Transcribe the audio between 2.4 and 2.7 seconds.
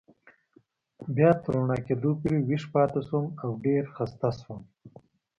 ویښ